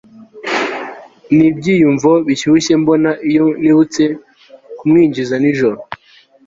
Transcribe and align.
nibyiyumvo 1.35 2.11
bishyushye 2.27 2.73
mbona, 2.81 3.09
iyo 3.29 3.45
nibutse 3.61 4.03
kumwinjiza 4.77 5.35
nijoro 5.39 5.77